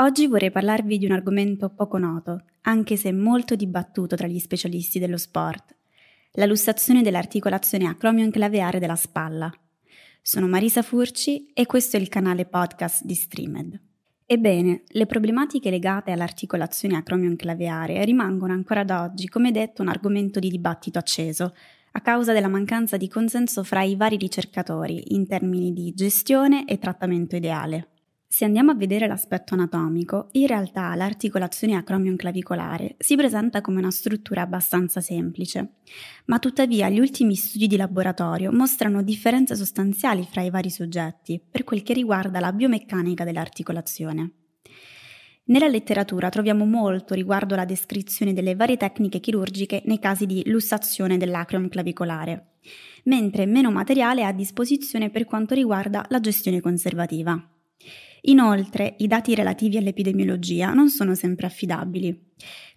Oggi 0.00 0.26
vorrei 0.28 0.50
parlarvi 0.50 0.96
di 0.96 1.04
un 1.04 1.12
argomento 1.12 1.68
poco 1.68 1.98
noto, 1.98 2.44
anche 2.62 2.96
se 2.96 3.12
molto 3.12 3.54
dibattuto 3.54 4.16
tra 4.16 4.26
gli 4.26 4.38
specialisti 4.38 4.98
dello 4.98 5.18
sport, 5.18 5.76
la 6.32 6.46
lussazione 6.46 7.02
dell'articolazione 7.02 7.84
acromio-enclaveare 7.86 8.78
della 8.78 8.96
spalla. 8.96 9.52
Sono 10.22 10.48
Marisa 10.48 10.80
Furci 10.80 11.50
e 11.52 11.66
questo 11.66 11.98
è 11.98 12.00
il 12.00 12.08
canale 12.08 12.46
podcast 12.46 13.04
di 13.04 13.12
Streamed. 13.12 13.78
Ebbene, 14.24 14.84
le 14.86 15.04
problematiche 15.04 15.68
legate 15.68 16.12
all'articolazione 16.12 16.96
acromio-enclaveare 16.96 18.02
rimangono 18.02 18.54
ancora 18.54 18.80
ad 18.80 18.90
oggi, 18.90 19.28
come 19.28 19.50
detto, 19.52 19.82
un 19.82 19.88
argomento 19.88 20.40
di 20.40 20.48
dibattito 20.48 20.98
acceso, 20.98 21.54
a 21.92 22.00
causa 22.00 22.32
della 22.32 22.48
mancanza 22.48 22.96
di 22.96 23.06
consenso 23.06 23.62
fra 23.64 23.82
i 23.82 23.96
vari 23.96 24.16
ricercatori 24.16 25.12
in 25.14 25.26
termini 25.26 25.74
di 25.74 25.92
gestione 25.92 26.64
e 26.64 26.78
trattamento 26.78 27.36
ideale. 27.36 27.89
Se 28.32 28.44
andiamo 28.44 28.70
a 28.70 28.76
vedere 28.76 29.08
l'aspetto 29.08 29.54
anatomico, 29.54 30.28
in 30.32 30.46
realtà 30.46 30.94
l'articolazione 30.94 31.74
acromion-clavicolare 31.74 32.94
si 32.96 33.16
presenta 33.16 33.60
come 33.60 33.80
una 33.80 33.90
struttura 33.90 34.42
abbastanza 34.42 35.00
semplice, 35.00 35.78
ma 36.26 36.38
tuttavia 36.38 36.88
gli 36.88 37.00
ultimi 37.00 37.34
studi 37.34 37.66
di 37.66 37.76
laboratorio 37.76 38.52
mostrano 38.52 39.02
differenze 39.02 39.56
sostanziali 39.56 40.24
fra 40.30 40.42
i 40.42 40.50
vari 40.50 40.70
soggetti 40.70 41.42
per 41.50 41.64
quel 41.64 41.82
che 41.82 41.92
riguarda 41.92 42.38
la 42.38 42.52
biomeccanica 42.52 43.24
dell'articolazione. 43.24 44.30
Nella 45.46 45.66
letteratura 45.66 46.28
troviamo 46.28 46.64
molto 46.64 47.14
riguardo 47.14 47.54
alla 47.54 47.64
descrizione 47.64 48.32
delle 48.32 48.54
varie 48.54 48.76
tecniche 48.76 49.18
chirurgiche 49.18 49.82
nei 49.86 49.98
casi 49.98 50.26
di 50.26 50.44
lussazione 50.46 51.16
dell'acromion 51.16 51.68
clavicolare, 51.68 52.52
mentre 53.04 53.44
meno 53.46 53.72
materiale 53.72 54.20
è 54.20 54.24
a 54.24 54.32
disposizione 54.32 55.10
per 55.10 55.24
quanto 55.24 55.54
riguarda 55.54 56.06
la 56.08 56.20
gestione 56.20 56.60
conservativa. 56.60 57.44
Inoltre, 58.22 58.96
i 58.98 59.06
dati 59.06 59.34
relativi 59.34 59.76
all'epidemiologia 59.76 60.72
non 60.72 60.88
sono 60.88 61.14
sempre 61.14 61.46
affidabili. 61.46 62.28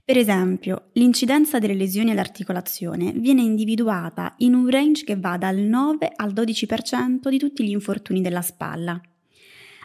Per 0.05 0.17
esempio, 0.17 0.89
l'incidenza 0.93 1.59
delle 1.59 1.73
lesioni 1.73 2.11
all'articolazione 2.11 3.13
viene 3.13 3.41
individuata 3.41 4.35
in 4.39 4.53
un 4.53 4.69
range 4.69 5.05
che 5.05 5.15
va 5.15 5.37
dal 5.37 5.57
9 5.57 6.11
al 6.13 6.33
12% 6.33 7.29
di 7.29 7.37
tutti 7.37 7.63
gli 7.63 7.71
infortuni 7.71 8.21
della 8.21 8.41
spalla, 8.41 9.01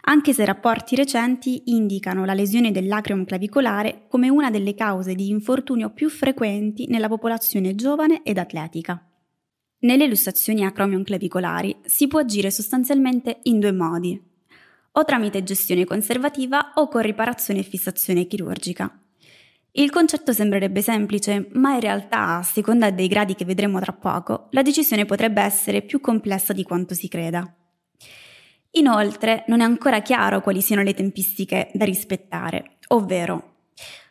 anche 0.01 0.33
se 0.33 0.43
rapporti 0.43 0.95
recenti 0.95 1.63
indicano 1.65 2.25
la 2.25 2.33
lesione 2.33 2.71
dell'acrium 2.71 3.25
clavicolare 3.25 4.05
come 4.09 4.27
una 4.27 4.49
delle 4.49 4.73
cause 4.73 5.15
di 5.15 5.29
infortunio 5.29 5.91
più 5.91 6.09
frequenti 6.09 6.87
nella 6.87 7.07
popolazione 7.07 7.75
giovane 7.75 8.21
ed 8.23 8.37
atletica. 8.37 9.01
Nelle 9.81 10.07
lussazioni 10.07 10.65
acromion 10.65 11.03
clavicolari 11.03 11.77
si 11.83 12.07
può 12.07 12.19
agire 12.19 12.51
sostanzialmente 12.51 13.39
in 13.43 13.59
due 13.59 13.71
modi, 13.71 14.21
o 14.99 15.05
tramite 15.05 15.43
gestione 15.43 15.85
conservativa 15.85 16.73
o 16.75 16.87
con 16.89 17.01
riparazione 17.01 17.61
e 17.61 17.63
fissazione 17.63 18.27
chirurgica. 18.27 18.91
Il 19.71 19.91
concetto 19.91 20.33
sembrerebbe 20.33 20.81
semplice, 20.81 21.47
ma 21.53 21.73
in 21.73 21.79
realtà, 21.79 22.37
a 22.37 22.43
seconda 22.43 22.89
dei 22.89 23.07
gradi 23.07 23.35
che 23.35 23.45
vedremo 23.45 23.79
tra 23.79 23.93
poco, 23.93 24.47
la 24.51 24.61
decisione 24.61 25.05
potrebbe 25.05 25.41
essere 25.41 25.83
più 25.83 26.01
complessa 26.01 26.53
di 26.53 26.63
quanto 26.63 26.93
si 26.93 27.07
creda. 27.07 27.49
Inoltre, 28.71 29.45
non 29.47 29.61
è 29.61 29.63
ancora 29.63 30.01
chiaro 30.01 30.41
quali 30.41 30.61
siano 30.61 30.83
le 30.83 30.93
tempistiche 30.93 31.71
da 31.73 31.85
rispettare, 31.85 32.77
ovvero 32.89 33.55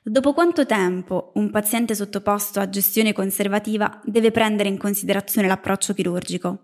dopo 0.03 0.33
quanto 0.33 0.65
tempo 0.65 1.33
un 1.35 1.51
paziente 1.51 1.95
sottoposto 1.95 2.61
a 2.61 2.71
gestione 2.71 3.13
conservativa 3.13 4.01
deve 4.05 4.31
prendere 4.31 4.71
in 4.71 4.79
considerazione 4.79 5.49
l'approccio 5.49 5.93
chirurgico. 5.93 6.63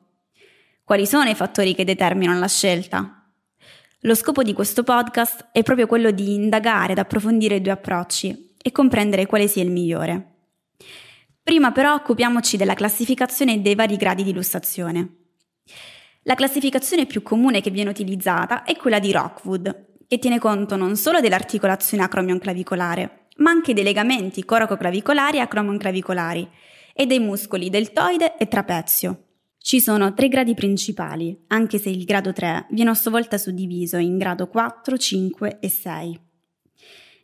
Quali 0.83 1.07
sono 1.07 1.29
i 1.29 1.35
fattori 1.35 1.75
che 1.75 1.85
determinano 1.85 2.39
la 2.39 2.49
scelta? 2.49 3.24
Lo 4.07 4.15
scopo 4.15 4.43
di 4.43 4.53
questo 4.53 4.83
podcast 4.83 5.49
è 5.51 5.63
proprio 5.63 5.87
quello 5.87 6.11
di 6.11 6.35
indagare 6.35 6.93
ed 6.93 6.99
approfondire 6.99 7.55
i 7.55 7.63
due 7.63 7.73
approcci 7.73 8.55
e 8.61 8.71
comprendere 8.71 9.25
quale 9.25 9.49
sia 9.49 9.63
il 9.63 9.71
migliore. 9.71 10.33
Prima 11.43 11.73
però 11.73 11.95
occupiamoci 11.95 12.59
della 12.59 12.75
classificazione 12.75 13.63
dei 13.63 13.75
vari 13.75 13.97
gradi 13.97 14.23
di 14.23 14.35
lussazione. 14.35 15.15
La 16.25 16.35
classificazione 16.35 17.07
più 17.07 17.23
comune 17.23 17.63
che 17.63 17.71
viene 17.71 17.89
utilizzata 17.89 18.65
è 18.65 18.77
quella 18.77 18.99
di 18.99 19.11
Rockwood, 19.11 19.87
che 20.07 20.19
tiene 20.19 20.39
conto 20.39 20.77
non 20.77 20.97
solo 20.97 21.21
dell'articolazione 21.21 22.03
acromion-clavicolare, 22.03 23.29
ma 23.37 23.53
anche 23.53 23.73
dei 23.73 23.85
legamenti 23.85 24.45
coraco-clavicolari 24.45 25.39
e 25.39 25.41
acromion-clavicolari 25.41 26.47
e 26.93 27.07
dei 27.07 27.21
muscoli 27.21 27.71
deltoide 27.71 28.37
e 28.37 28.49
trapezio. 28.49 29.19
Ci 29.65 29.81
sono 29.81 30.13
tre 30.13 30.29
gradi 30.29 30.53
principali, 30.53 31.45
anche 31.47 31.79
se 31.79 31.89
il 31.89 32.05
grado 32.05 32.35
3 32.35 32.67
viene 32.73 32.91
a 32.91 32.95
sua 32.95 33.11
volta 33.11 33.39
suddiviso 33.39 33.97
in 33.97 34.19
grado 34.19 34.47
4, 34.47 34.99
5 34.99 35.57
e 35.59 35.71
6. 35.71 36.21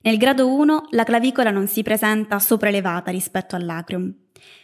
Nel 0.01 0.17
grado 0.17 0.51
1 0.51 0.87
la 0.93 1.05
clavicola 1.05 1.51
non 1.51 1.67
si 1.67 1.83
presenta 1.83 2.39
sopraelevata 2.39 3.11
rispetto 3.11 3.57
all'acrium, 3.57 4.11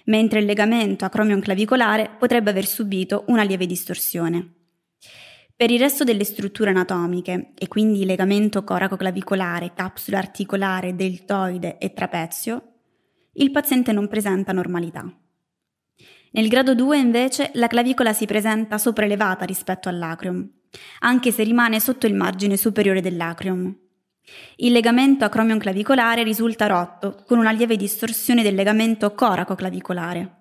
mentre 0.06 0.38
il 0.38 0.46
legamento 0.46 1.04
acromion 1.04 1.40
clavicolare 1.40 2.16
potrebbe 2.18 2.48
aver 2.48 2.64
subito 2.64 3.24
una 3.26 3.42
lieve 3.42 3.66
distorsione. 3.66 4.54
Per 5.54 5.70
il 5.70 5.78
resto 5.78 6.02
delle 6.02 6.24
strutture 6.24 6.70
anatomiche, 6.70 7.50
e 7.58 7.68
quindi 7.68 8.06
legamento 8.06 8.64
coraco-clavicolare, 8.64 9.74
capsula 9.74 10.16
articolare, 10.16 10.96
deltoide 10.96 11.76
e 11.76 11.92
trapezio, 11.92 12.72
il 13.34 13.50
paziente 13.50 13.92
non 13.92 14.08
presenta 14.08 14.52
normalità. 14.52 15.14
Nel 16.36 16.48
grado 16.48 16.74
2 16.74 16.98
invece 16.98 17.50
la 17.54 17.66
clavicola 17.66 18.12
si 18.12 18.26
presenta 18.26 18.76
sopraelevata 18.76 19.46
rispetto 19.46 19.88
all'acrium, 19.88 20.46
anche 20.98 21.32
se 21.32 21.42
rimane 21.42 21.80
sotto 21.80 22.06
il 22.06 22.12
margine 22.12 22.58
superiore 22.58 23.00
dell'acrium. 23.00 23.74
Il 24.56 24.72
legamento 24.72 25.24
acromion 25.24 25.58
clavicolare 25.58 26.22
risulta 26.22 26.66
rotto, 26.66 27.24
con 27.26 27.38
una 27.38 27.52
lieve 27.52 27.76
distorsione 27.76 28.42
del 28.42 28.54
legamento 28.54 29.14
coraco-clavicolare. 29.14 30.34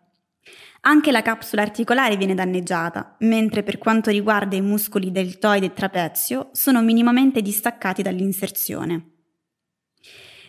Anche 0.81 1.13
la 1.13 1.21
capsula 1.21 1.61
articolare 1.61 2.17
viene 2.17 2.35
danneggiata, 2.35 3.15
mentre 3.19 3.63
per 3.63 3.77
quanto 3.77 4.09
riguarda 4.09 4.57
i 4.57 4.61
muscoli 4.61 5.13
deltoide 5.13 5.67
e 5.67 5.73
trapezio 5.73 6.49
sono 6.51 6.81
minimamente 6.81 7.41
distaccati 7.41 8.01
dall'inserzione. 8.01 9.11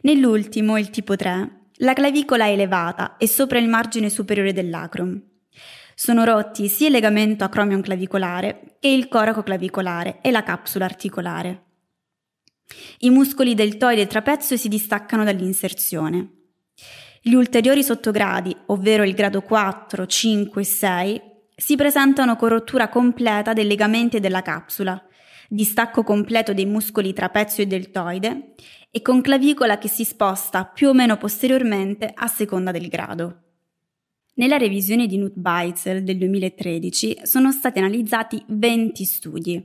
Nell'ultimo, 0.03 0.77
il 0.77 0.91
tipo 0.91 1.15
3, 1.15 1.69
la 1.81 1.93
clavicola 1.93 2.47
è 2.47 2.51
elevata 2.51 3.17
e 3.17 3.29
sopra 3.29 3.61
il 3.61 3.69
margine 3.69 4.11
superiore 4.11 4.53
dell'acrum. 4.53 5.35
Sono 5.99 6.25
rotti 6.25 6.69
sia 6.69 6.89
il 6.89 6.93
legamento 6.93 7.43
acromion 7.43 7.81
clavicolare 7.81 8.77
che 8.81 8.89
il 8.89 9.09
coraco 9.09 9.43
clavicolare 9.43 10.19
e 10.21 10.31
la 10.31 10.43
capsula 10.43 10.85
articolare. 10.85 11.65
I 12.99 13.09
muscoli 13.09 13.55
deltoide 13.55 14.03
e 14.03 14.07
trapezio 14.07 14.59
si 14.59 14.69
distaccano 14.69 15.25
dall'inserzione. 15.25 16.33
Gli 17.23 17.33
ulteriori 17.33 17.83
sottogradi, 17.83 18.55
ovvero 18.67 19.05
il 19.05 19.15
grado 19.15 19.41
4, 19.41 20.05
5 20.05 20.61
e 20.61 20.65
6, 20.67 21.23
si 21.57 21.77
presentano 21.77 22.37
con 22.37 22.51
rottura 22.51 22.91
completa 22.91 23.55
dei 23.55 23.67
legamenti 23.67 24.19
e 24.19 24.21
della 24.21 24.43
capsula, 24.43 25.03
distacco 25.49 26.03
completo 26.03 26.53
dei 26.53 26.67
muscoli 26.67 27.15
trapezio 27.15 27.63
e 27.63 27.67
deltoide 27.67 28.53
e 28.91 29.01
con 29.01 29.23
clavicola 29.23 29.79
che 29.79 29.89
si 29.89 30.05
sposta 30.05 30.67
più 30.67 30.89
o 30.89 30.93
meno 30.93 31.17
posteriormente 31.17 32.13
a 32.15 32.27
seconda 32.27 32.71
del 32.71 32.89
grado. 32.89 33.46
Nella 34.39 34.59
revisione 34.59 35.07
di 35.07 35.17
Knut 35.17 35.33
Beitzel 35.35 36.03
del 36.03 36.19
2013 36.19 37.21
sono 37.23 37.53
stati 37.53 37.79
analizzati 37.79 38.43
20 38.47 39.05
studi, 39.07 39.65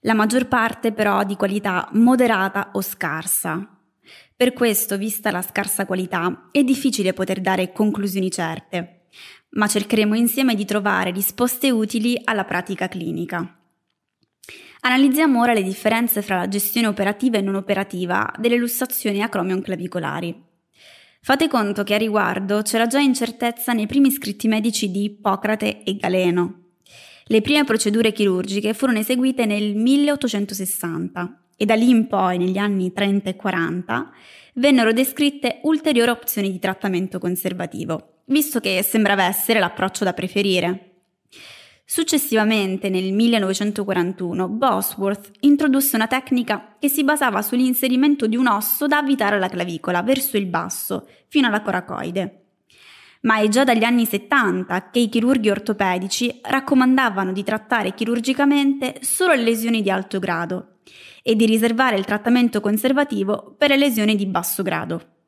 la 0.00 0.14
maggior 0.14 0.48
parte 0.48 0.92
però 0.92 1.22
di 1.22 1.36
qualità 1.36 1.86
moderata 1.92 2.70
o 2.72 2.80
scarsa. 2.80 3.78
Per 4.34 4.54
questo, 4.54 4.96
vista 4.96 5.30
la 5.30 5.42
scarsa 5.42 5.84
qualità, 5.84 6.48
è 6.50 6.64
difficile 6.64 7.12
poter 7.12 7.42
dare 7.42 7.72
conclusioni 7.72 8.30
certe, 8.30 9.02
ma 9.50 9.66
cercheremo 9.66 10.14
insieme 10.14 10.54
di 10.54 10.64
trovare 10.64 11.10
risposte 11.10 11.70
utili 11.70 12.18
alla 12.24 12.44
pratica 12.44 12.88
clinica. 12.88 13.54
Analizziamo 14.80 15.42
ora 15.42 15.52
le 15.52 15.62
differenze 15.62 16.22
fra 16.22 16.36
la 16.36 16.48
gestione 16.48 16.86
operativa 16.86 17.36
e 17.36 17.42
non 17.42 17.54
operativa 17.54 18.32
delle 18.38 18.56
lussazioni 18.56 19.20
acromion 19.20 19.60
clavicolari. 19.60 20.48
Fate 21.22 21.48
conto 21.48 21.82
che 21.84 21.92
a 21.92 21.98
riguardo 21.98 22.62
c'era 22.62 22.86
già 22.86 22.98
incertezza 22.98 23.74
nei 23.74 23.86
primi 23.86 24.10
scritti 24.10 24.48
medici 24.48 24.90
di 24.90 25.04
Ippocrate 25.04 25.82
e 25.82 25.96
Galeno. 25.96 26.68
Le 27.24 27.42
prime 27.42 27.64
procedure 27.64 28.10
chirurgiche 28.10 28.72
furono 28.72 29.00
eseguite 29.00 29.44
nel 29.44 29.76
1860 29.76 31.42
e 31.58 31.66
da 31.66 31.74
lì 31.74 31.90
in 31.90 32.06
poi, 32.06 32.38
negli 32.38 32.56
anni 32.56 32.94
30 32.94 33.28
e 33.28 33.36
40, 33.36 34.10
vennero 34.54 34.94
descritte 34.94 35.60
ulteriori 35.64 36.10
opzioni 36.10 36.50
di 36.50 36.58
trattamento 36.58 37.18
conservativo, 37.18 38.22
visto 38.24 38.58
che 38.58 38.82
sembrava 38.82 39.24
essere 39.24 39.60
l'approccio 39.60 40.04
da 40.04 40.14
preferire. 40.14 40.89
Successivamente, 41.92 42.88
nel 42.88 43.12
1941, 43.12 44.46
Bosworth 44.46 45.32
introdusse 45.40 45.96
una 45.96 46.06
tecnica 46.06 46.76
che 46.78 46.88
si 46.88 47.02
basava 47.02 47.42
sull'inserimento 47.42 48.28
di 48.28 48.36
un 48.36 48.46
osso 48.46 48.86
da 48.86 48.98
avvitare 48.98 49.34
alla 49.34 49.48
clavicola 49.48 50.00
verso 50.00 50.36
il 50.36 50.46
basso, 50.46 51.08
fino 51.26 51.48
alla 51.48 51.62
coracoide. 51.62 52.42
Ma 53.22 53.40
è 53.40 53.48
già 53.48 53.64
dagli 53.64 53.82
anni 53.82 54.06
70 54.06 54.90
che 54.90 55.00
i 55.00 55.08
chirurghi 55.08 55.50
ortopedici 55.50 56.38
raccomandavano 56.42 57.32
di 57.32 57.42
trattare 57.42 57.92
chirurgicamente 57.92 58.98
solo 59.00 59.34
le 59.34 59.42
lesioni 59.42 59.82
di 59.82 59.90
alto 59.90 60.20
grado 60.20 60.76
e 61.24 61.34
di 61.34 61.44
riservare 61.44 61.96
il 61.96 62.04
trattamento 62.04 62.60
conservativo 62.60 63.56
per 63.58 63.70
le 63.70 63.76
lesioni 63.76 64.14
di 64.14 64.26
basso 64.26 64.62
grado. 64.62 65.19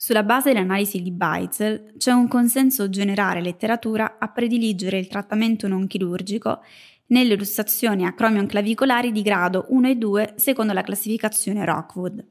Sulla 0.00 0.22
base 0.22 0.52
dell'analisi 0.52 1.02
di 1.02 1.10
Beitzel 1.10 1.94
c'è 1.96 2.12
un 2.12 2.28
consenso 2.28 2.88
generale 2.88 3.40
letteratura 3.40 4.18
a 4.20 4.28
prediligere 4.28 4.96
il 4.96 5.08
trattamento 5.08 5.66
non 5.66 5.88
chirurgico 5.88 6.60
nelle 7.06 7.34
lussazioni 7.34 8.06
acromion-clavicolari 8.06 9.10
di 9.10 9.22
grado 9.22 9.66
1 9.70 9.88
e 9.88 9.96
2 9.96 10.34
secondo 10.36 10.72
la 10.72 10.82
classificazione 10.82 11.64
Rockwood. 11.64 12.24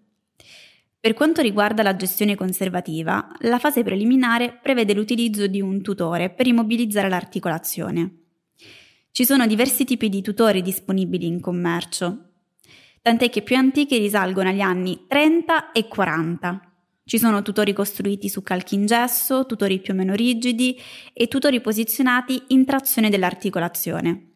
Per 0.98 1.14
quanto 1.14 1.42
riguarda 1.42 1.84
la 1.84 1.98
gestione 1.98 2.36
conservativa, 2.36 3.28
la 3.40 3.60
fase 3.60 3.84
preliminare 3.84 4.58
prevede 4.62 4.94
l'utilizzo 4.94 5.46
di 5.48 5.60
un 5.60 5.82
tutore 5.82 6.30
per 6.30 6.48
immobilizzare 6.48 7.10
l'articolazione. 7.10 8.20
Ci 9.12 9.26
sono 9.26 9.46
diversi 9.46 9.84
tipi 9.84 10.08
di 10.08 10.22
tutori 10.22 10.62
disponibili 10.62 11.28
in 11.28 11.42
commercio, 11.42 12.30
tant'è 13.02 13.30
che 13.30 13.42
più 13.42 13.58
antichi 13.58 13.98
risalgono 13.98 14.48
agli 14.48 14.62
anni 14.62 15.04
30 15.06 15.74
e 15.74 15.90
40. 15.90 16.67
Ci 17.08 17.20
sono 17.20 17.42
tutori 17.42 17.72
costruiti 17.72 18.28
su 18.28 18.44
calchi 18.44 18.76
in 18.76 18.86
gesso, 18.86 19.46
tutori 19.46 19.80
più 19.80 19.94
o 19.94 19.96
meno 19.96 20.14
rigidi 20.14 20.78
e 21.14 21.30
tutori 21.30 21.62
posizionati 21.62 22.44
in 22.48 22.66
trazione 22.66 23.10
dell'articolazione. 23.10 24.32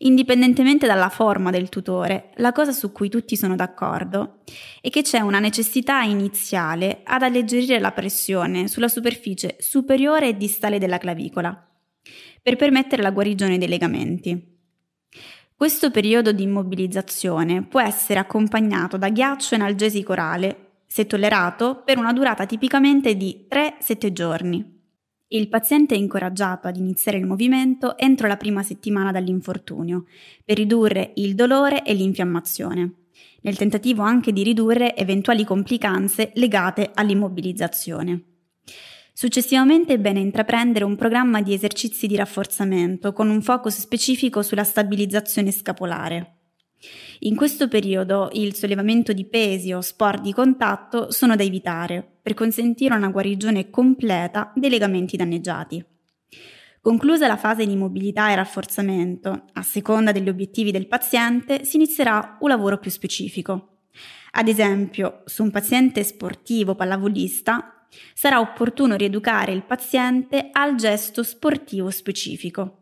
Indipendentemente 0.00 0.86
dalla 0.86 1.08
forma 1.08 1.50
del 1.50 1.70
tutore, 1.70 2.32
la 2.34 2.52
cosa 2.52 2.70
su 2.72 2.92
cui 2.92 3.08
tutti 3.08 3.34
sono 3.34 3.56
d'accordo 3.56 4.40
è 4.82 4.90
che 4.90 5.00
c'è 5.00 5.20
una 5.20 5.38
necessità 5.38 6.02
iniziale 6.02 7.00
ad 7.02 7.22
alleggerire 7.22 7.78
la 7.78 7.92
pressione 7.92 8.68
sulla 8.68 8.88
superficie 8.88 9.56
superiore 9.58 10.28
e 10.28 10.36
distale 10.36 10.78
della 10.78 10.98
clavicola 10.98 11.66
per 12.42 12.56
permettere 12.56 13.00
la 13.00 13.10
guarigione 13.10 13.56
dei 13.56 13.68
legamenti. 13.68 14.58
Questo 15.56 15.90
periodo 15.90 16.32
di 16.32 16.42
immobilizzazione 16.42 17.62
può 17.62 17.80
essere 17.80 18.18
accompagnato 18.18 18.98
da 18.98 19.08
ghiaccio 19.08 19.54
analgesico 19.54 20.12
orale, 20.12 20.71
se 20.92 21.06
tollerato, 21.06 21.80
per 21.86 21.96
una 21.96 22.12
durata 22.12 22.44
tipicamente 22.44 23.16
di 23.16 23.46
3-7 23.48 24.12
giorni. 24.12 24.80
Il 25.28 25.48
paziente 25.48 25.94
è 25.94 25.98
incoraggiato 25.98 26.68
ad 26.68 26.76
iniziare 26.76 27.16
il 27.16 27.24
movimento 27.24 27.96
entro 27.96 28.28
la 28.28 28.36
prima 28.36 28.62
settimana 28.62 29.10
dall'infortunio, 29.10 30.04
per 30.44 30.58
ridurre 30.58 31.12
il 31.14 31.34
dolore 31.34 31.82
e 31.82 31.94
l'infiammazione, 31.94 32.92
nel 33.40 33.56
tentativo 33.56 34.02
anche 34.02 34.34
di 34.34 34.42
ridurre 34.42 34.94
eventuali 34.94 35.44
complicanze 35.44 36.32
legate 36.34 36.90
all'immobilizzazione. 36.92 38.24
Successivamente 39.14 39.94
è 39.94 39.98
bene 39.98 40.20
intraprendere 40.20 40.84
un 40.84 40.96
programma 40.96 41.40
di 41.40 41.54
esercizi 41.54 42.06
di 42.06 42.16
rafforzamento 42.16 43.14
con 43.14 43.30
un 43.30 43.40
focus 43.40 43.78
specifico 43.78 44.42
sulla 44.42 44.64
stabilizzazione 44.64 45.52
scapolare. 45.52 46.41
In 47.24 47.36
questo 47.36 47.68
periodo 47.68 48.30
il 48.32 48.52
sollevamento 48.52 49.12
di 49.12 49.24
pesi 49.24 49.72
o 49.72 49.80
sport 49.80 50.22
di 50.22 50.32
contatto 50.32 51.12
sono 51.12 51.36
da 51.36 51.44
evitare 51.44 52.04
per 52.20 52.34
consentire 52.34 52.96
una 52.96 53.10
guarigione 53.10 53.70
completa 53.70 54.52
dei 54.56 54.68
legamenti 54.68 55.16
danneggiati. 55.16 55.84
Conclusa 56.80 57.28
la 57.28 57.36
fase 57.36 57.64
di 57.64 57.76
mobilità 57.76 58.32
e 58.32 58.34
rafforzamento, 58.34 59.44
a 59.52 59.62
seconda 59.62 60.10
degli 60.10 60.28
obiettivi 60.28 60.72
del 60.72 60.88
paziente, 60.88 61.64
si 61.64 61.76
inizierà 61.76 62.38
un 62.40 62.48
lavoro 62.48 62.78
più 62.78 62.90
specifico. 62.90 63.82
Ad 64.32 64.48
esempio, 64.48 65.22
su 65.26 65.44
un 65.44 65.52
paziente 65.52 66.02
sportivo 66.02 66.74
pallavolista 66.74 67.86
sarà 68.14 68.40
opportuno 68.40 68.96
rieducare 68.96 69.52
il 69.52 69.62
paziente 69.62 70.48
al 70.50 70.74
gesto 70.74 71.22
sportivo 71.22 71.88
specifico. 71.90 72.81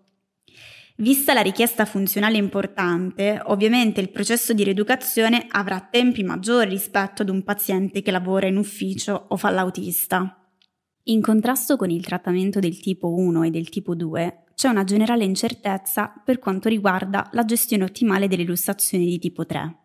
Vista 1.00 1.32
la 1.32 1.40
richiesta 1.40 1.86
funzionale 1.86 2.36
importante, 2.36 3.40
ovviamente 3.46 4.02
il 4.02 4.10
processo 4.10 4.52
di 4.52 4.64
rieducazione 4.64 5.46
avrà 5.48 5.80
tempi 5.80 6.22
maggiori 6.22 6.68
rispetto 6.68 7.22
ad 7.22 7.30
un 7.30 7.42
paziente 7.42 8.02
che 8.02 8.10
lavora 8.10 8.48
in 8.48 8.58
ufficio 8.58 9.24
o 9.28 9.38
fa 9.38 9.48
l'autista. 9.48 10.46
In 11.04 11.22
contrasto 11.22 11.76
con 11.76 11.88
il 11.88 12.04
trattamento 12.04 12.60
del 12.60 12.78
tipo 12.80 13.14
1 13.14 13.44
e 13.44 13.50
del 13.50 13.70
tipo 13.70 13.94
2, 13.94 14.44
c'è 14.54 14.68
una 14.68 14.84
generale 14.84 15.24
incertezza 15.24 16.12
per 16.22 16.38
quanto 16.38 16.68
riguarda 16.68 17.30
la 17.32 17.46
gestione 17.46 17.84
ottimale 17.84 18.28
delle 18.28 18.44
lussazioni 18.44 19.06
di 19.06 19.18
tipo 19.18 19.46
3. 19.46 19.76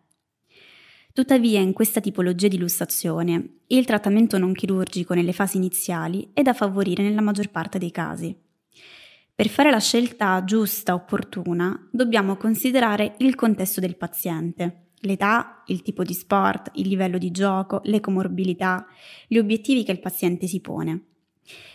Tuttavia, 1.14 1.60
in 1.60 1.72
questa 1.72 2.02
tipologia 2.02 2.48
di 2.48 2.58
lussazione, 2.58 3.60
il 3.68 3.86
trattamento 3.86 4.36
non 4.36 4.52
chirurgico 4.52 5.14
nelle 5.14 5.32
fasi 5.32 5.56
iniziali 5.56 6.28
è 6.34 6.42
da 6.42 6.52
favorire 6.52 7.02
nella 7.02 7.22
maggior 7.22 7.48
parte 7.48 7.78
dei 7.78 7.90
casi. 7.90 8.44
Per 9.36 9.48
fare 9.48 9.70
la 9.70 9.80
scelta 9.80 10.42
giusta, 10.46 10.94
opportuna, 10.94 11.88
dobbiamo 11.92 12.38
considerare 12.38 13.16
il 13.18 13.34
contesto 13.34 13.80
del 13.80 13.98
paziente, 13.98 14.92
l'età, 15.00 15.62
il 15.66 15.82
tipo 15.82 16.04
di 16.04 16.14
sport, 16.14 16.70
il 16.76 16.88
livello 16.88 17.18
di 17.18 17.30
gioco, 17.30 17.82
le 17.84 18.00
comorbilità, 18.00 18.86
gli 19.28 19.36
obiettivi 19.36 19.84
che 19.84 19.92
il 19.92 20.00
paziente 20.00 20.46
si 20.46 20.62
pone. 20.62 21.02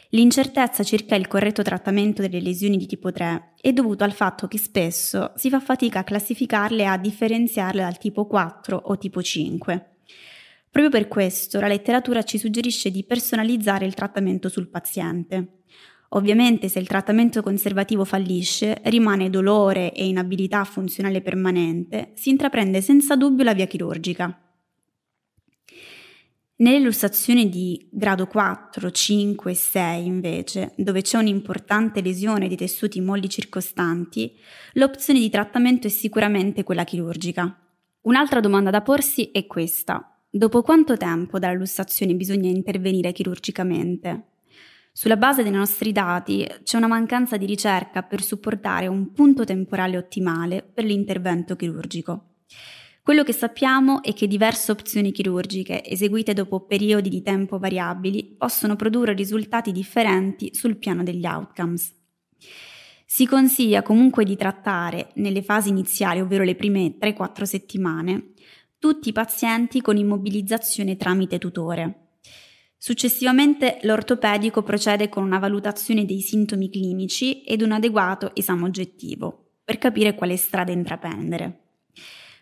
L'incertezza 0.09 0.81
circa 0.81 1.13
il 1.13 1.27
corretto 1.27 1.61
trattamento 1.61 2.23
delle 2.23 2.41
lesioni 2.41 2.77
di 2.77 2.87
tipo 2.87 3.11
3 3.11 3.53
è 3.61 3.71
dovuta 3.71 4.05
al 4.05 4.13
fatto 4.13 4.47
che 4.47 4.57
spesso 4.57 5.31
si 5.35 5.51
fa 5.51 5.59
fatica 5.59 5.99
a 5.99 6.03
classificarle 6.03 6.81
e 6.81 6.85
a 6.85 6.97
differenziarle 6.97 7.83
dal 7.83 7.99
tipo 7.99 8.25
4 8.25 8.75
o 8.75 8.97
tipo 8.97 9.21
5. 9.21 9.97
Proprio 10.71 10.89
per 10.89 11.07
questo 11.07 11.59
la 11.59 11.67
letteratura 11.67 12.23
ci 12.23 12.39
suggerisce 12.39 12.89
di 12.89 13.03
personalizzare 13.03 13.85
il 13.85 13.93
trattamento 13.93 14.49
sul 14.49 14.67
paziente. 14.67 15.60
Ovviamente 16.13 16.67
se 16.67 16.79
il 16.79 16.87
trattamento 16.87 17.41
conservativo 17.41 18.03
fallisce, 18.03 18.81
rimane 18.85 19.29
dolore 19.29 19.93
e 19.93 20.05
inabilità 20.07 20.65
funzionale 20.65 21.21
permanente, 21.21 22.11
si 22.15 22.29
intraprende 22.29 22.81
senza 22.81 23.15
dubbio 23.15 23.45
la 23.45 23.53
via 23.53 23.65
chirurgica. 23.65 24.37
Nelle 26.57 26.79
lussazioni 26.79 27.49
di 27.49 27.87
grado 27.89 28.27
4, 28.27 28.91
5 28.91 29.51
e 29.51 29.55
6, 29.55 30.05
invece, 30.05 30.73
dove 30.75 31.01
c'è 31.01 31.17
un'importante 31.17 32.01
lesione 32.01 32.49
dei 32.49 32.57
tessuti 32.57 32.99
molli 32.99 33.29
circostanti, 33.29 34.35
l'opzione 34.73 35.19
di 35.19 35.29
trattamento 35.29 35.87
è 35.87 35.89
sicuramente 35.89 36.63
quella 36.63 36.83
chirurgica. 36.83 37.57
Un'altra 38.01 38.41
domanda 38.41 38.69
da 38.69 38.81
porsi 38.81 39.31
è 39.31 39.47
questa. 39.47 40.19
Dopo 40.29 40.61
quanto 40.61 40.97
tempo 40.97 41.39
dalla 41.39 41.57
lussazione 41.57 42.15
bisogna 42.15 42.49
intervenire 42.49 43.11
chirurgicamente? 43.13 44.30
Sulla 44.93 45.15
base 45.15 45.41
dei 45.41 45.53
nostri 45.53 45.93
dati 45.93 46.45
c'è 46.63 46.75
una 46.75 46.87
mancanza 46.87 47.37
di 47.37 47.45
ricerca 47.45 48.03
per 48.03 48.21
supportare 48.21 48.87
un 48.87 49.13
punto 49.13 49.45
temporale 49.45 49.95
ottimale 49.95 50.61
per 50.61 50.83
l'intervento 50.83 51.55
chirurgico. 51.55 52.33
Quello 53.01 53.23
che 53.23 53.31
sappiamo 53.31 54.03
è 54.03 54.13
che 54.13 54.27
diverse 54.27 54.69
opzioni 54.69 55.13
chirurgiche 55.13 55.81
eseguite 55.83 56.33
dopo 56.33 56.65
periodi 56.65 57.07
di 57.07 57.21
tempo 57.21 57.57
variabili 57.57 58.35
possono 58.37 58.75
produrre 58.75 59.13
risultati 59.13 59.71
differenti 59.71 60.53
sul 60.53 60.75
piano 60.75 61.03
degli 61.03 61.25
outcomes. 61.25 61.95
Si 63.05 63.25
consiglia 63.25 63.83
comunque 63.83 64.25
di 64.25 64.35
trattare 64.35 65.11
nelle 65.15 65.41
fasi 65.41 65.69
iniziali, 65.69 66.19
ovvero 66.19 66.43
le 66.43 66.55
prime 66.55 66.97
3-4 66.99 67.43
settimane, 67.43 68.33
tutti 68.77 69.09
i 69.09 69.13
pazienti 69.13 69.79
con 69.79 69.95
immobilizzazione 69.95 70.97
tramite 70.97 71.39
tutore 71.39 72.10
Successivamente 72.83 73.77
l'ortopedico 73.83 74.63
procede 74.63 75.07
con 75.07 75.23
una 75.23 75.37
valutazione 75.37 76.03
dei 76.03 76.19
sintomi 76.19 76.67
clinici 76.67 77.43
ed 77.43 77.61
un 77.61 77.73
adeguato 77.73 78.33
esame 78.33 78.63
oggettivo 78.63 79.51
per 79.63 79.77
capire 79.77 80.15
quale 80.15 80.35
strada 80.35 80.71
intraprendere. 80.71 81.59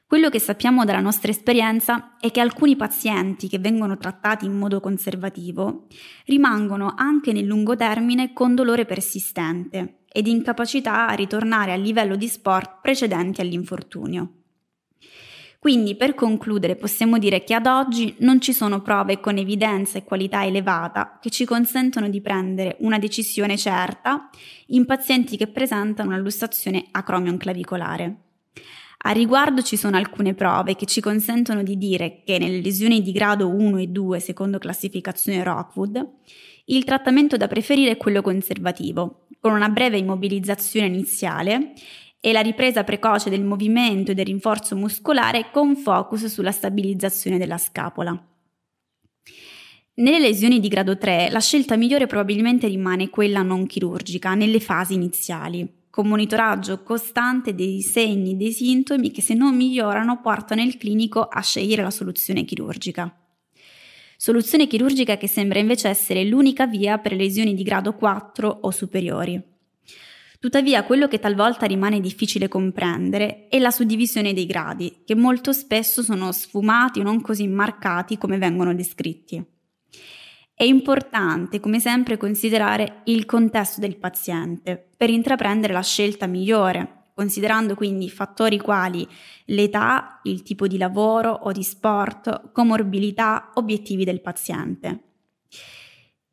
Quello 0.07 0.29
che 0.29 0.39
sappiamo 0.39 0.85
dalla 0.85 1.01
nostra 1.01 1.29
esperienza 1.29 2.15
è 2.21 2.31
che 2.31 2.39
alcuni 2.39 2.77
pazienti 2.77 3.49
che 3.49 3.59
vengono 3.59 3.97
trattati 3.97 4.45
in 4.45 4.57
modo 4.57 4.79
conservativo 4.79 5.87
rimangono 6.27 6.93
anche 6.95 7.33
nel 7.33 7.43
lungo 7.43 7.75
termine 7.75 8.31
con 8.31 8.55
dolore 8.55 8.85
persistente 8.85 10.03
ed 10.09 10.25
incapacità 10.25 11.09
a 11.09 11.15
ritornare 11.15 11.73
al 11.73 11.81
livello 11.81 12.15
di 12.15 12.29
sport 12.29 12.79
precedenti 12.81 13.41
all'infortunio. 13.41 14.38
Quindi 15.59 15.97
per 15.97 16.15
concludere 16.15 16.77
possiamo 16.77 17.17
dire 17.17 17.43
che 17.43 17.53
ad 17.53 17.65
oggi 17.65 18.15
non 18.19 18.39
ci 18.39 18.53
sono 18.53 18.81
prove 18.81 19.19
con 19.19 19.35
evidenza 19.35 19.97
e 19.97 20.05
qualità 20.05 20.45
elevata 20.45 21.19
che 21.21 21.29
ci 21.29 21.43
consentono 21.43 22.07
di 22.07 22.21
prendere 22.21 22.77
una 22.79 22.97
decisione 22.97 23.57
certa 23.57 24.29
in 24.67 24.85
pazienti 24.85 25.35
che 25.35 25.47
presentano 25.47 26.11
una 26.11 26.17
lussazione 26.17 26.85
acromion 26.91 27.35
clavicolare. 27.35 28.15
A 28.99 29.11
riguardo 29.11 29.61
ci 29.61 29.75
sono 29.75 29.97
alcune 29.97 30.33
prove 30.33 30.75
che 30.75 30.85
ci 30.85 31.01
consentono 31.01 31.61
di 31.61 31.77
dire 31.77 32.21
che 32.23 32.37
nelle 32.37 32.61
lesioni 32.61 33.01
di 33.01 33.11
grado 33.11 33.49
1 33.49 33.79
e 33.79 33.87
2 33.87 34.19
secondo 34.21 34.59
classificazione 34.59 35.43
Rockwood 35.43 36.07
il 36.65 36.83
trattamento 36.85 37.35
da 37.35 37.47
preferire 37.47 37.91
è 37.91 37.97
quello 37.97 38.21
conservativo, 38.21 39.25
con 39.39 39.53
una 39.53 39.69
breve 39.69 39.97
immobilizzazione 39.97 40.87
iniziale 40.87 41.73
e 42.21 42.31
la 42.31 42.41
ripresa 42.41 42.83
precoce 42.83 43.29
del 43.29 43.43
movimento 43.43 44.11
e 44.11 44.13
del 44.13 44.25
rinforzo 44.25 44.75
muscolare 44.75 45.49
con 45.51 45.75
focus 45.75 46.25
sulla 46.25 46.51
stabilizzazione 46.51 47.37
della 47.37 47.57
scapola. 47.57 48.21
Nelle 49.95 50.19
lesioni 50.19 50.59
di 50.59 50.67
grado 50.69 50.97
3 50.97 51.29
la 51.29 51.41
scelta 51.41 51.75
migliore 51.75 52.07
probabilmente 52.07 52.67
rimane 52.67 53.09
quella 53.09 53.41
non 53.41 53.65
chirurgica 53.65 54.33
nelle 54.33 54.59
fasi 54.59 54.93
iniziali. 54.93 55.77
con 55.89 56.07
monitoraggio 56.07 56.81
costante 56.83 57.53
dei 57.53 57.81
segni, 57.81 58.37
dei 58.37 58.53
sintomi 58.53 59.11
che 59.11 59.21
se 59.21 59.33
non 59.33 59.55
migliorano 59.55 60.21
portano 60.21 60.61
il 60.61 60.77
clinico 60.77 61.23
a 61.23 61.41
scegliere 61.41 61.81
la 61.81 61.91
soluzione 61.91 62.45
chirurgica. 62.45 63.13
Soluzione 64.15 64.67
chirurgica 64.67 65.17
che 65.17 65.27
sembra 65.27 65.59
invece 65.59 65.89
essere 65.89 66.23
l'unica 66.23 66.67
via 66.67 66.99
per 66.99 67.13
lesioni 67.13 67.53
di 67.53 67.63
grado 67.63 67.95
4 67.95 68.59
o 68.61 68.71
superiori. 68.71 69.41
Tuttavia, 70.39 70.85
quello 70.85 71.09
che 71.09 71.19
talvolta 71.19 71.65
rimane 71.65 71.99
difficile 71.99 72.47
comprendere 72.47 73.49
è 73.49 73.59
la 73.59 73.71
suddivisione 73.71 74.33
dei 74.33 74.45
gradi, 74.45 75.01
che 75.05 75.13
molto 75.13 75.51
spesso 75.51 76.01
sono 76.01 76.31
sfumati 76.31 77.01
o 77.01 77.03
non 77.03 77.19
così 77.19 77.45
marcati 77.45 78.17
come 78.17 78.37
vengono 78.37 78.73
descritti. 78.73 79.45
È 80.53 80.63
importante, 80.63 81.59
come 81.59 81.81
sempre, 81.81 82.15
considerare 82.15 83.01
il 83.05 83.25
contesto 83.25 83.81
del 83.81 83.97
paziente 83.97 84.91
per 84.95 85.09
intraprendere 85.09 85.73
la 85.73 85.83
scelta 85.83 86.25
migliore, 86.25 87.07
considerando 87.13 87.75
quindi 87.75 88.09
fattori 88.09 88.59
quali 88.59 89.05
l'età, 89.47 90.21
il 90.23 90.41
tipo 90.41 90.67
di 90.67 90.77
lavoro 90.77 91.31
o 91.31 91.51
di 91.51 91.63
sport, 91.63 92.53
comorbilità, 92.53 93.51
obiettivi 93.55 94.05
del 94.05 94.21
paziente. 94.21 95.03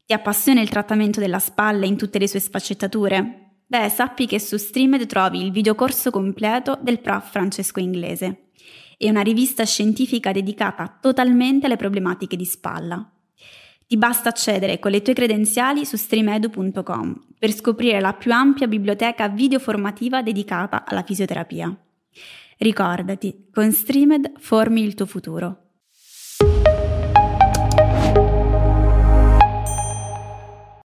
Ti 0.06 0.12
appassiona 0.12 0.60
il 0.60 0.68
trattamento 0.68 1.18
della 1.18 1.40
spalla 1.40 1.86
in 1.86 1.96
tutte 1.96 2.20
le 2.20 2.28
sue 2.28 2.38
sfaccettature? 2.38 3.45
Beh, 3.68 3.88
sappi 3.88 4.26
che 4.26 4.38
su 4.38 4.56
Streamed 4.56 5.06
trovi 5.06 5.42
il 5.42 5.50
videocorso 5.50 6.12
completo 6.12 6.78
del 6.80 7.00
prof 7.00 7.32
Francesco 7.32 7.80
Inglese. 7.80 8.50
È 8.96 9.08
una 9.08 9.22
rivista 9.22 9.64
scientifica 9.64 10.30
dedicata 10.30 10.98
totalmente 11.00 11.66
alle 11.66 11.74
problematiche 11.74 12.36
di 12.36 12.44
spalla. 12.44 13.10
Ti 13.84 13.96
basta 13.96 14.28
accedere 14.28 14.78
con 14.78 14.92
le 14.92 15.02
tue 15.02 15.14
credenziali 15.14 15.84
su 15.84 15.96
streamedu.com 15.96 17.26
per 17.38 17.52
scoprire 17.52 17.98
la 18.00 18.14
più 18.14 18.32
ampia 18.32 18.68
biblioteca 18.68 19.28
videoformativa 19.28 20.22
dedicata 20.22 20.84
alla 20.84 21.02
fisioterapia. 21.02 21.76
Ricordati, 22.58 23.48
con 23.52 23.72
Streamed 23.72 24.32
formi 24.38 24.82
il 24.82 24.94
tuo 24.94 25.06
futuro. 25.06 25.65